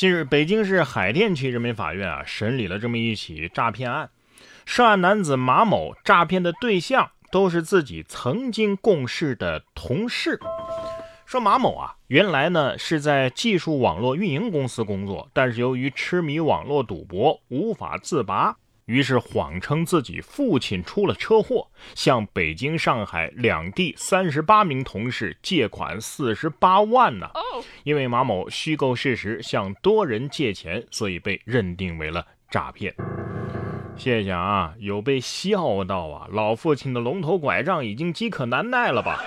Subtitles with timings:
[0.00, 4.08] 近日，北京市海淀区人民法院啊审理了这么一起诈骗案，
[4.64, 10.40] 涉案男子马某诈骗的对象都是自己曾经共事的同事。
[11.26, 18.56] 说马某啊，原来呢是在技术网络运营公司工作，但是由于痴迷网络赌博无法自拔。
[18.86, 27.30] 于是谎称自己父亲出了车祸，向北京、上海两地三十八名同事借款四十八万呢。
[27.84, 32.94] 因为马某虚构事实向多人借钱，所以被认定为了诈骗。
[33.96, 36.26] 谢谢啊，有被笑到啊！
[36.32, 39.22] 老父亲的龙头拐杖已经饥渴难耐了吧？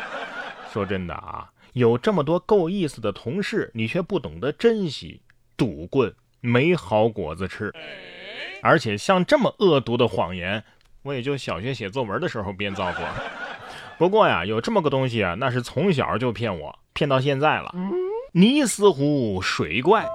[0.72, 5.22] 说真的啊，有这么多够意思的同事，你却不懂得珍惜，
[5.56, 6.12] 赌棍
[6.42, 7.72] 没好果子吃。
[8.64, 10.64] 而且像这么恶毒的谎言，
[11.04, 13.06] 我也就小学写作文的时候编造过。
[14.00, 17.76] 不过呀，有这么个东西啊，那是从小就骗我，骗到现在了。
[18.36, 20.08] 尼斯湖水怪，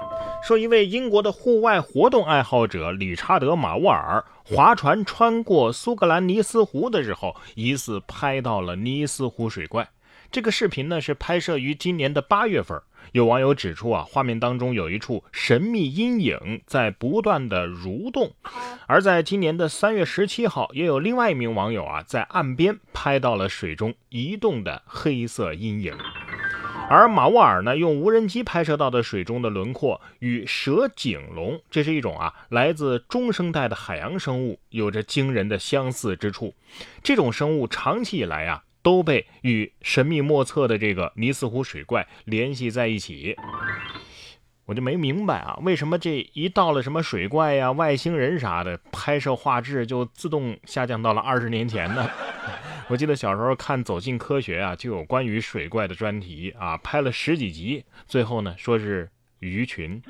[0.43, 9.88] 说一位英国的户外活动爱好者理查德·马沃尔划船穿过苏格兰尼斯湖的时候，疑似拍到了尼斯湖水怪。
[10.33, 12.83] 这个视频呢，是拍摄于今年的八月份。
[13.13, 18.32] 有网友指出啊，画面当中有一处神秘阴影在不断的蠕动，
[18.88, 25.97] 而在今年的三月十七号，也有另外一名网友啊在岸边拍到了水中移动的黑色阴影，
[26.91, 36.55] 而马沃尔呢用无人机拍摄到的水中的轮廓与蛇颈龙，这是一种啊来自中生代的海洋生物，有着惊人的相似之处。
[37.03, 38.65] 这种生物长期以来啊。
[38.81, 43.37] 都被与神秘莫测的这个尼斯湖水怪联系在一起，
[44.65, 52.09] 我就没明白啊，为什么这一到了什么水怪呀、外星人啥的，拍摄画质就自动下降到了二十年前呢？
[52.88, 59.09] 我记得小时候看《走进科学》啊，就有关于水怪的专题啊，拍了十几集，最后呢说是
[59.41, 60.02] 鱼群。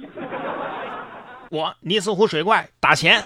[1.50, 3.24] 我尼斯湖水怪打钱。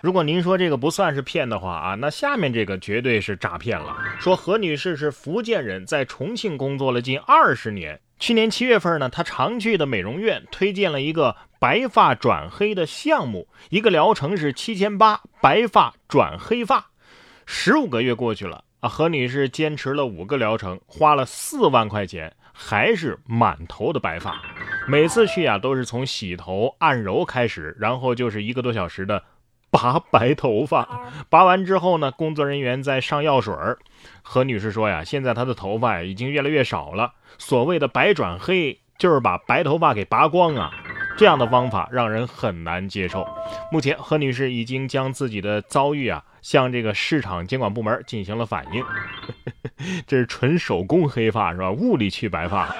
[0.00, 3.96] 如果您说这个不算是骗的话啊，那下面这个绝对是诈骗了。
[4.20, 7.98] 说何女士是福建人，在重庆工作了近二十年。
[8.18, 16.90] 去年七月份呢，她常去的美容院推荐了一个白发转黑的项目，一个疗程是七千八，白发转黑发。
[17.46, 24.40] 十五个月过去了啊，何女士坚持了五个疗程，花了四万块钱，还是满头的白发。
[24.86, 29.22] 每次去啊，都是从洗头、按揉开始，然后就是一个多小时的。
[29.70, 30.88] 拔白头发，
[31.28, 33.76] 拔完之后呢，工作人员再上药水儿。
[34.22, 37.14] 何女士说呀，现在她的头发已经越来越少了。
[37.38, 40.72] 所谓的白转黑，就是把白头发给拔光啊。
[41.16, 43.26] 这样的方法让人很难接受。
[43.70, 48.84] 目前，何女士已经将自己的遭遇啊，向这个市场监管部门进行了反映。
[50.06, 51.70] 这是纯手工黑发是吧？
[51.70, 52.74] 物理去白发。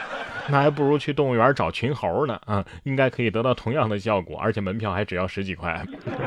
[0.46, 5.82] 那还不如去动物园找群猴呢啊，应该可以得到同样的效果，而且门票还只要十几块。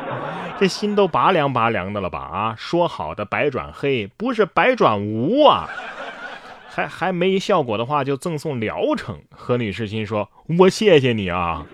[0.58, 2.56] 这心都拔凉拔凉的了吧啊！
[2.58, 5.70] 说好的白转黑，不是白转无啊！
[6.68, 9.20] 还还没效果的话，就赠送疗程。
[9.30, 10.30] 何女士心说
[10.60, 11.66] ：“我谢谢你啊！”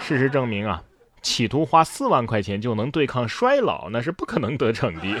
[0.00, 0.82] 事实证明啊，
[1.22, 5.20] 企图花四万块钱就能对抗衰老，那是不可能得逞的。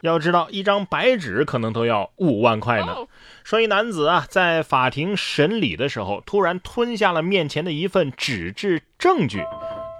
[0.00, 2.94] 要知道，一张白纸可能都要五万块呢。
[3.42, 9.42] 说一男子啊，在法庭审理的时候，突然吞下了面前的一份纸质证据。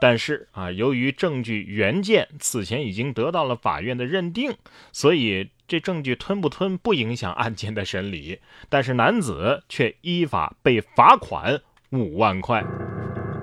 [0.00, 4.54] 但是啊，由于证据原件此前已经得到了法院的认定，
[4.92, 8.40] 所以这证据吞不吞不影响案件的审理。
[8.68, 12.62] 但是男子却依法被罚款五万块。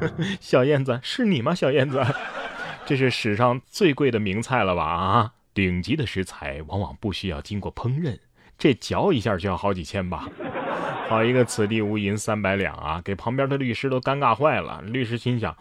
[0.40, 1.54] 小燕子，是你吗？
[1.54, 2.04] 小燕子，
[2.86, 4.84] 这是史上最贵的名菜了吧？
[4.84, 5.32] 啊！
[5.54, 8.18] 顶级的食材往往不需要经过烹饪，
[8.58, 10.30] 这嚼一下就要好几千吧。
[11.10, 13.02] 好一个此地无银三百两啊！
[13.04, 14.82] 给旁边的律师都尴尬坏了。
[14.82, 15.56] 律师心想，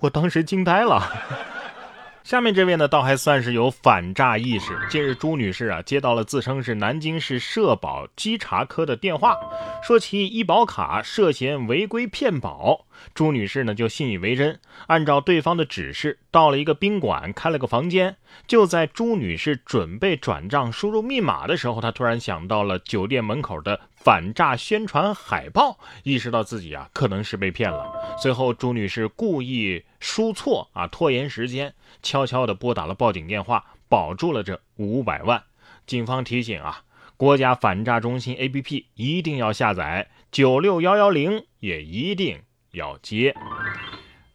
[0.00, 1.02] 我当时惊呆了。
[2.22, 4.78] 下面这位呢，倒还算是有反诈意识。
[4.90, 9.38] 近日，朱女士啊接到了自称是南京市社保稽查科的电话，
[9.82, 12.84] 说其医保卡涉嫌违规骗保。
[13.14, 18.16] 朱女士呢就信以为真，按照对方的指示，到了一个宾馆开了个房间。
[18.46, 28.16] 就在朱女士准备转账输入密码的时候，她突然想到了酒店门口的反诈宣传海报，意识到自己啊可能是被骗了。
[28.20, 31.74] 随后，朱女士故意输错啊，拖延时间。
[32.02, 35.42] 悄悄地拨打了报警电话，保住了这五百万。
[35.86, 36.84] 警方提醒啊，
[37.16, 42.40] 国家反诈中心 APP 一定要下载，九六幺幺零也一定
[42.72, 43.34] 要接。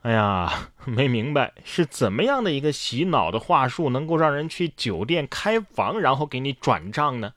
[0.02, 7.34] 哎呀，没明白是怎么样的一个洗脑的话术，能够让人去酒店开房，然后给你转账呢？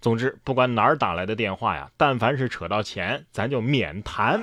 [0.00, 4.42] 总之，不管哪儿打来的电话呀，但凡是扯到钱，咱就免谈。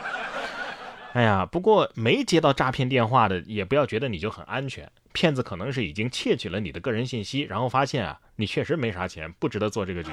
[1.11, 4.89] 哎呀，不过没接到诈骗电话的，也不要觉得你就很安全。
[5.11, 10.11] 骗子可能是已经窃取了你的个人信息，然后发现啊，你确实没啥钱，不值得做这个局。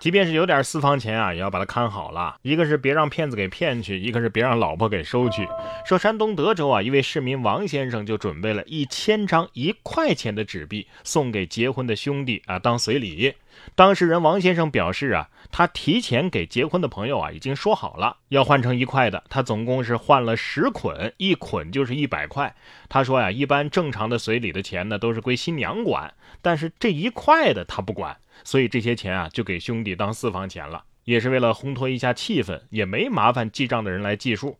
[0.00, 2.34] 即便是有点私房钱啊，也要把它看好了。
[2.40, 5.46] 一个是别让骗子给骗去，一个是别让老婆给收去。
[5.84, 13.34] 说山东德州啊，一位市民王先生就准备了一千张一块钱的纸币送给结婚的兄弟啊当随礼。
[13.74, 19.22] 当事人王先生表示啊，他提前给结婚的朋友啊已经说好了，要换成一块的。
[19.28, 22.54] 他总共是换了十捆，一捆就是一百块。
[22.88, 26.12] 他说呀，一般正常的随礼的钱呢都是归新娘管，
[26.42, 28.16] 但是这一块的他不管。
[28.44, 34.58] 所以这些钱啊，就给兄弟当私房钱了，也是为了烘托一下气氛，也没麻烦记账的人来计数。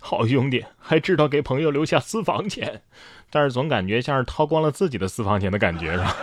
[0.00, 2.82] 好兄弟，还知道给朋友留下私房钱，
[3.30, 6.16] 但是总感觉像是掏光了自己的私房钱的感觉，是吧？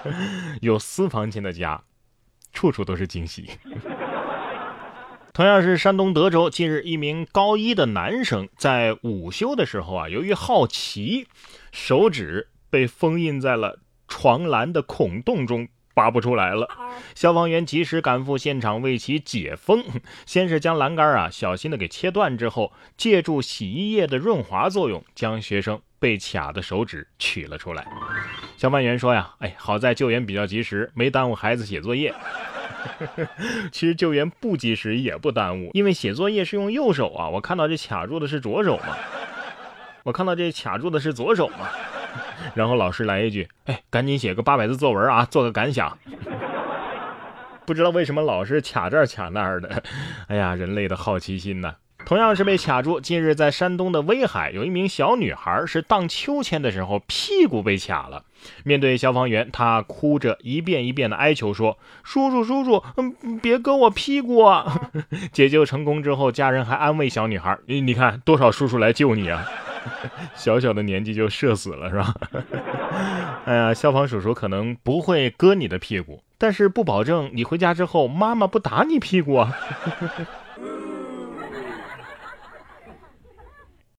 [0.62, 1.82] 有私房钱的家，
[2.52, 3.50] 处处都是惊喜。
[5.32, 11.28] 同样是山东德州，近日一名高一的男生在午休的时候啊，由于好奇，
[11.72, 15.68] 手指被封印在了床栏的孔洞中。
[15.96, 16.68] 拔不出来了，
[17.14, 19.82] 消防员及时赶赴现场为其解封。
[20.26, 27.86] 先是将栏杆啊小心的给切断，之后借助洗衣液的润滑作用，将学生被卡的手指取了出来。
[28.58, 32.14] 消防员说呀，哎，好在救援比较及时，没耽误孩子写作业。
[33.72, 37.30] 其实救援不及时也不耽误，因为写作业是用右手啊。
[37.30, 38.94] 我看到这卡住的是左手嘛，
[40.04, 41.70] 我看到这卡住的是左手嘛。
[42.54, 45.98] 然后老师来一句：“哎，赶紧写个八百字作文啊，做个感想。”
[47.66, 49.82] 不知道为什么老是卡这儿卡那儿的，
[50.28, 51.74] 哎呀，人类的好奇心呐！
[52.04, 53.00] 同样是被卡住。
[53.00, 58.22] 近日在山东的威海，有一名小女孩是荡秋千的时候屁股被卡了。
[58.62, 64.82] 面对消防员，她哭着一遍一遍的哀求说：“叔叔，叔叔，嗯，别割我屁股啊！”
[65.32, 69.44] 解救成功之后，家人还安慰小女孩：“你你看，多少叔叔来救你啊！”
[70.34, 72.14] 小小的年纪就射死了是吧？
[73.44, 79.52] 哎呀，消防叔叔可能不会割你的屁股，但是不保证你回家之后妈妈不打你屁股啊。